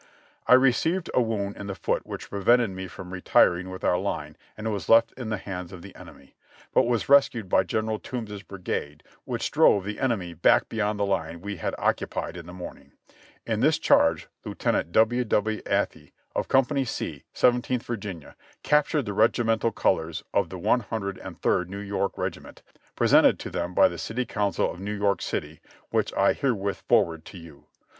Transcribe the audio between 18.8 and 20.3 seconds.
tured the regimental colors